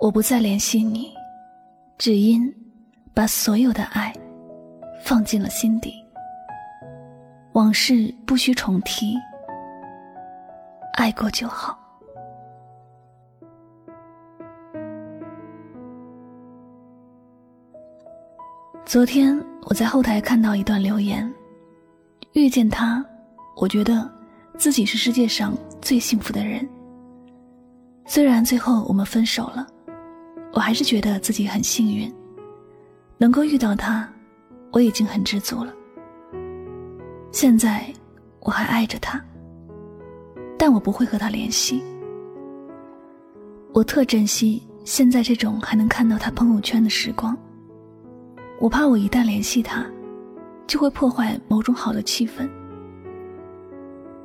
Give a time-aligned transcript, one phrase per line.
[0.00, 1.12] 我不再联系你，
[1.98, 2.54] 只因
[3.12, 4.12] 把所有的爱
[5.02, 5.92] 放进了心底。
[7.54, 9.16] 往事不需重提，
[10.94, 11.76] 爱过就好。
[18.86, 21.28] 昨天我在后台看到一段留言：
[22.34, 23.04] 遇见他，
[23.56, 24.08] 我觉得
[24.56, 26.66] 自己是世界上最幸福的人。
[28.06, 29.66] 虽然最后我们分手了。
[30.52, 32.12] 我还是觉得自己很幸运，
[33.16, 34.08] 能够遇到他，
[34.72, 35.72] 我已经很知足了。
[37.30, 37.84] 现在
[38.40, 39.22] 我还爱着他，
[40.58, 41.82] 但我不会和他联系。
[43.74, 47.36] 我特珍惜现在这种还能看到他朋友圈的时光。
[48.58, 49.86] 我怕我一旦联系他，
[50.66, 52.48] 就会破坏某种好的气氛。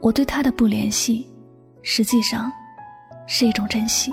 [0.00, 1.26] 我对他的不联系，
[1.82, 2.52] 实际上
[3.26, 4.12] 是一种珍惜。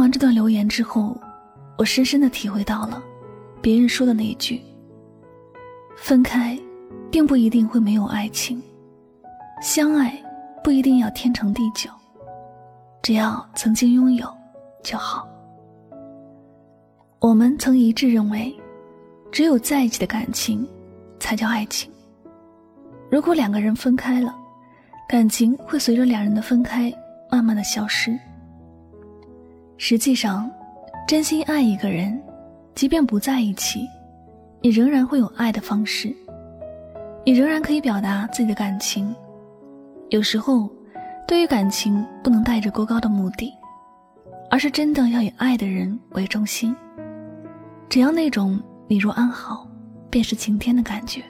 [0.00, 1.16] 完这段留言之后，
[1.76, 3.02] 我深深的体会到了
[3.60, 4.60] 别人说的那一句
[5.96, 6.58] ：“分开，
[7.10, 8.58] 并不一定会没有爱情；
[9.62, 10.20] 相爱，
[10.64, 11.90] 不一定要天长地久。
[13.02, 14.26] 只要曾经拥有
[14.82, 15.28] 就好。”
[17.20, 18.54] 我们曾一致认为，
[19.30, 20.66] 只有在一起的感情，
[21.18, 21.92] 才叫爱情。
[23.10, 24.34] 如果两个人分开了，
[25.06, 26.90] 感情会随着两人的分开，
[27.30, 28.18] 慢慢的消失。
[29.82, 30.48] 实际上，
[31.08, 32.22] 真心爱一个人，
[32.74, 33.88] 即便不在一起，
[34.60, 36.14] 你仍然会有爱的方式，
[37.24, 39.12] 你仍然可以表达自己的感情。
[40.10, 40.68] 有时候，
[41.26, 43.54] 对于感情不能带着过高的目的，
[44.50, 46.76] 而是真的要以爱的人为中心。
[47.88, 49.66] 只要那种你若安好，
[50.10, 51.22] 便是晴天的感觉。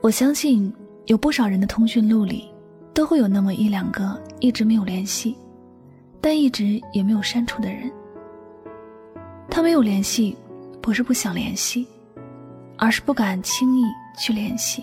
[0.00, 0.72] 我相信，
[1.06, 2.48] 有不少人的通讯录里，
[2.94, 5.36] 都会有那么一两个一直没有联系。
[6.20, 7.90] 但一直也没有删除的人，
[9.48, 10.36] 他没有联系，
[10.82, 11.86] 不是不想联系，
[12.76, 13.84] 而是不敢轻易
[14.18, 14.82] 去联系。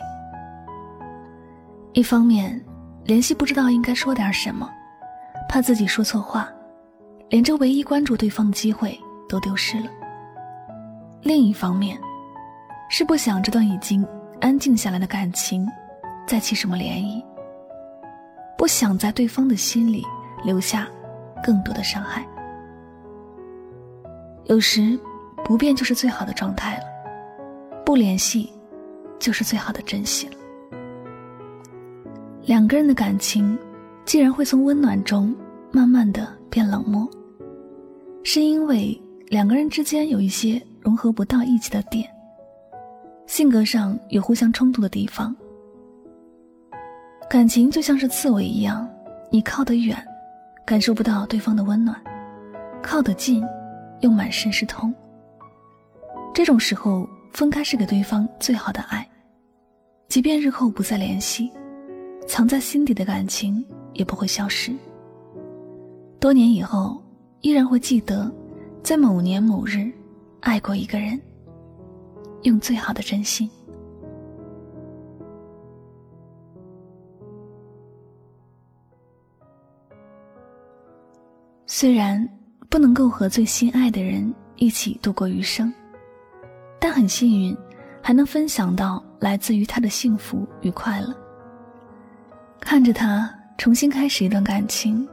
[1.94, 2.60] 一方面，
[3.06, 4.70] 联系不知道应该说点什么，
[5.48, 6.50] 怕自己说错话，
[7.30, 9.00] 连这唯一关注对方的机会
[9.30, 9.88] 都丢失了；
[11.22, 12.00] 另一方面，
[12.90, 14.06] 是不想这段已经
[14.42, 15.68] 安静下来的感情
[16.26, 17.24] 再起什么涟漪，
[18.58, 20.04] 不想在对方的心里
[20.44, 20.88] 留下。
[21.44, 22.26] 更多的伤害，
[24.46, 25.00] 有时
[25.44, 26.84] 不变就是最好的状态了，
[27.86, 28.52] 不联系
[29.20, 30.36] 就是最好的珍惜了。
[32.44, 33.58] 两个人的感情，
[34.06, 35.36] 既然会从温暖中
[35.72, 37.10] 慢慢的变冷漠，
[38.24, 42.10] 是因为两个人之间有一些融合不到一起的点，
[43.26, 45.36] 性格上有互相冲突的地方。
[47.30, 48.88] 感情就像是刺猬一样，
[49.30, 50.02] 你靠得远。
[50.68, 51.98] 感受不到对方的温暖，
[52.84, 53.42] 靠得近，
[54.02, 54.94] 又满身是痛。
[56.34, 59.08] 这种时候，分开是给对方最好的爱。
[60.10, 61.50] 即便日后不再联系，
[62.28, 64.76] 藏在心底的感情也不会消失。
[66.20, 67.02] 多年以后，
[67.40, 68.30] 依然会记得，
[68.84, 69.90] 在某年某日，
[70.42, 71.18] 爱过一个人，
[72.44, 73.50] 用最好的真心。
[81.80, 82.28] 虽然
[82.70, 85.72] 不能够和最心爱的人一起度过余生，
[86.80, 87.56] 但很幸运，
[88.02, 91.16] 还能分享到来自于他的幸福与快乐。
[92.60, 95.08] 看着他重新开始一段感情，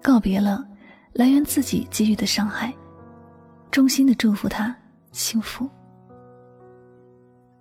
[0.00, 0.66] 告别了
[1.12, 2.72] 来源自己给予的伤害，
[3.70, 4.74] 衷心的祝福他
[5.12, 5.68] 幸福。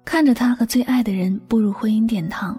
[0.06, 2.58] 看着他和最爱的人步入婚姻殿堂，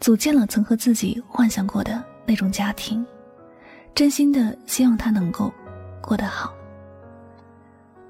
[0.00, 3.04] 组建了曾和自己幻想过的那种家庭。
[3.94, 5.52] 真心的希望他能够
[6.00, 6.54] 过得好，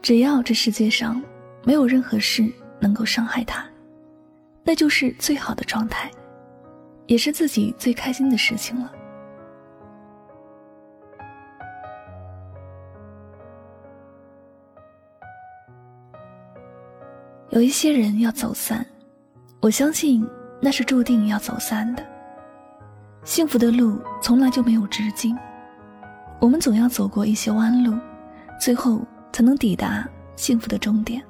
[0.00, 1.20] 只要这世界上
[1.64, 2.48] 没有任何事
[2.78, 3.66] 能够伤害他，
[4.62, 6.08] 那就是最好的状态，
[7.06, 8.92] 也是自己最开心的事情了。
[17.48, 18.86] 有一些人要走散，
[19.60, 20.24] 我相信
[20.60, 22.06] 那是注定要走散的，
[23.24, 25.36] 幸福的路从来就没有止境。
[26.40, 27.94] 我们总要走过一些弯路，
[28.58, 29.00] 最后
[29.30, 31.22] 才能抵达幸福的终点。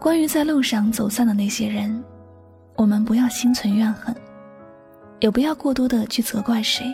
[0.00, 2.02] 关于在路上走散的那些人，
[2.74, 4.14] 我们不要心存怨恨，
[5.20, 6.92] 也不要过多的去责怪谁。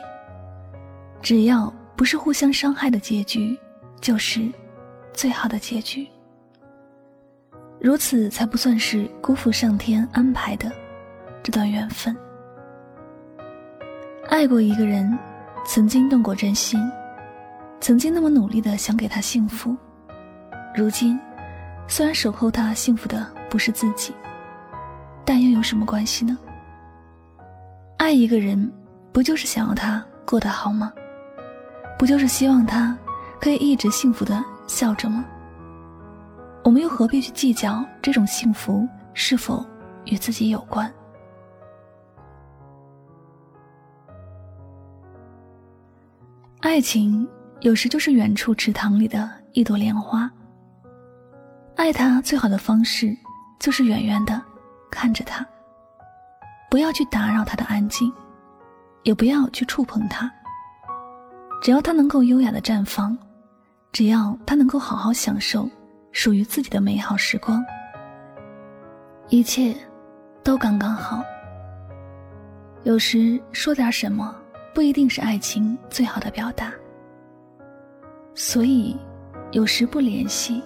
[1.22, 3.58] 只要不是互相伤害的结局，
[4.00, 4.46] 就是
[5.14, 6.06] 最好的结局。
[7.80, 10.70] 如此才不算是辜负上天安排的
[11.42, 12.14] 这段缘分。
[14.28, 15.18] 爱过一个人，
[15.64, 16.80] 曾经动过真心，
[17.80, 19.76] 曾经那么努力的想给他幸福，
[20.74, 21.18] 如今
[21.86, 24.12] 虽然守候他幸福的不是自己，
[25.24, 26.36] 但又有什么关系呢？
[27.98, 28.70] 爱一个人，
[29.12, 30.92] 不就是想要他过得好吗？
[31.98, 32.96] 不就是希望他
[33.40, 35.24] 可以一直幸福的笑着吗？
[36.64, 39.64] 我们又何必去计较这种幸福是否
[40.06, 40.92] 与自己有关？
[46.70, 47.28] 爱情
[47.62, 50.30] 有时就是远处池塘里的一朵莲花。
[51.74, 53.12] 爱他最好的方式，
[53.58, 54.40] 就是远远的
[54.88, 55.44] 看着他，
[56.70, 58.12] 不要去打扰他的安静，
[59.02, 60.30] 也不要去触碰他。
[61.60, 63.18] 只要他能够优雅的绽放，
[63.90, 65.68] 只要他能够好好享受。
[66.12, 67.60] 属于自己的美好时光，
[69.28, 69.74] 一切
[70.44, 71.20] 都刚刚好。
[72.84, 74.32] 有时说点什么，
[74.72, 76.72] 不一定是爱情最好的表达。
[78.34, 78.96] 所以，
[79.50, 80.62] 有时不联系，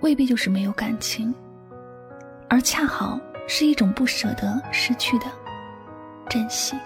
[0.00, 1.34] 未必就是没有感情，
[2.48, 5.26] 而恰好是一种不舍得失去的
[6.28, 6.76] 珍惜。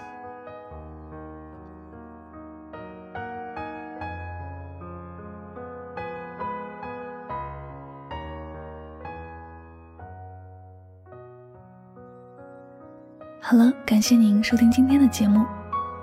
[13.39, 15.45] 好了，感谢您收听今天的节目。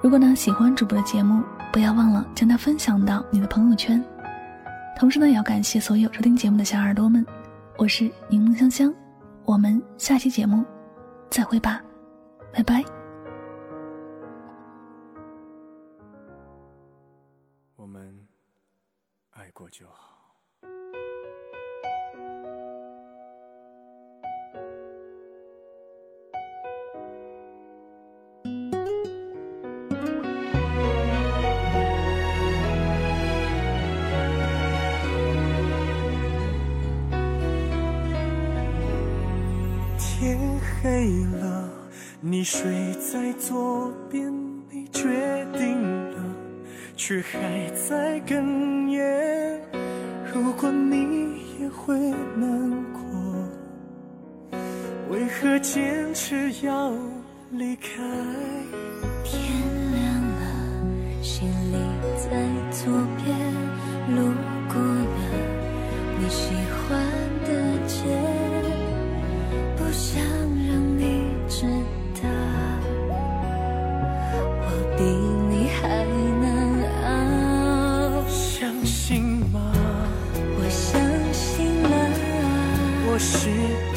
[0.03, 4.03] 如果呢喜欢主播的节目，不要忘了将它分享到你的朋友圈。
[4.97, 7.25] 同时呢，也要感谢所有收听节目的小耳朵们。
[7.77, 8.95] 我是柠檬香香，
[9.45, 10.65] 我们下期节目
[11.29, 11.83] 再会吧，
[12.53, 12.83] 拜拜。
[17.77, 18.27] 我们
[19.31, 20.20] 爱过就好。
[40.21, 40.39] 天
[40.83, 41.67] 黑了，
[42.21, 44.31] 你睡在左边，
[44.69, 45.09] 你决
[45.55, 45.81] 定
[46.11, 46.23] 了，
[46.95, 49.59] 却还在哽咽。
[50.31, 51.99] 如果你也会
[52.37, 53.01] 难过，
[55.09, 56.93] 为何坚持要
[57.53, 57.89] 离开？
[59.25, 59.43] 天
[59.95, 61.79] 亮了，行李
[62.19, 62.93] 在左
[63.25, 63.35] 边，
[64.15, 64.35] 路
[64.69, 65.17] 过了
[66.19, 66.53] 你喜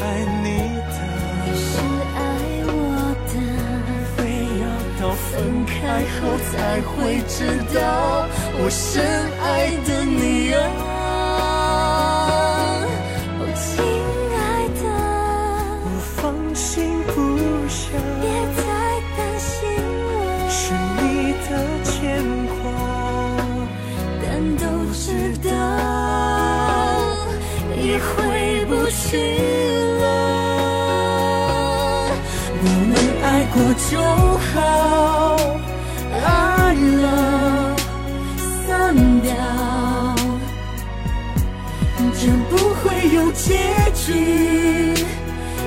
[0.00, 0.02] 爱
[0.42, 0.46] 你
[0.90, 0.96] 的，
[1.44, 1.68] 你是
[2.16, 2.18] 爱
[2.66, 2.72] 我
[3.30, 3.34] 的。
[4.16, 4.18] 非
[4.60, 4.64] 要
[5.00, 5.72] 到分开
[6.20, 6.20] 后
[6.50, 6.92] 才会
[7.26, 7.36] 知
[7.74, 7.78] 道，
[8.58, 9.02] 我深
[9.42, 9.44] 爱
[9.86, 10.58] 的你啊。
[30.00, 30.04] 了，
[32.62, 32.92] 我们
[33.22, 33.56] 爱过
[33.90, 33.92] 就
[34.52, 34.56] 好，
[36.24, 36.24] 爱
[37.02, 37.04] 了
[38.66, 38.70] 散
[39.20, 39.32] 掉，
[42.14, 42.82] 这不会
[43.14, 43.46] 有结
[43.94, 44.08] 局，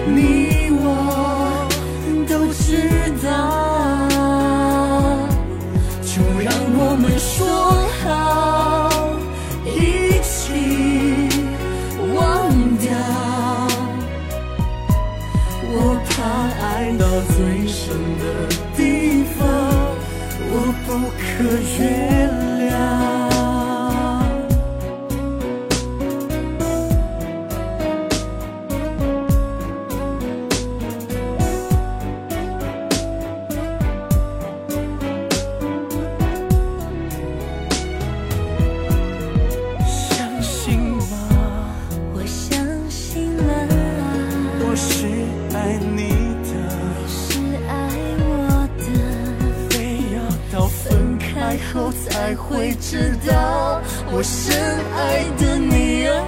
[0.06, 0.16] 你
[0.72, 0.86] 我
[2.28, 2.66] 都知
[3.24, 3.28] 道，
[6.02, 6.12] 就
[6.42, 6.48] 让
[6.80, 7.38] 我们说
[8.04, 8.06] 好，
[15.90, 16.12] 我怕
[16.66, 18.24] 爱到最深的
[18.76, 19.48] 地方，
[20.52, 20.54] 我
[20.86, 21.24] 不可
[21.80, 21.82] 原
[22.60, 23.17] 谅。
[52.28, 53.82] 才会知道
[54.12, 54.54] 我深
[54.98, 56.27] 爱的你啊。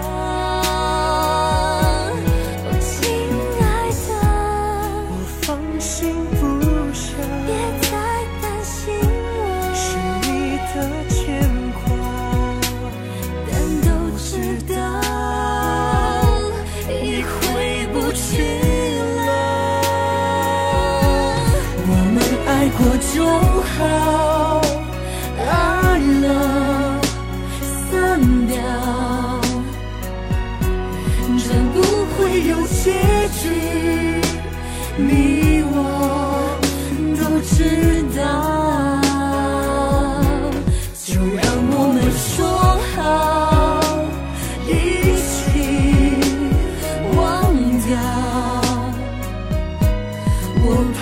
[50.72, 50.74] 我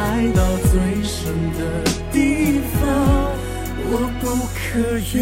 [0.32, 0.40] 到
[0.70, 0.72] 最
[1.04, 1.20] 深。
[1.58, 1.60] 的
[2.10, 2.82] 地方，
[3.90, 4.60] 我不可
[5.14, 5.20] 原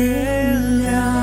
[0.82, 1.19] 谅。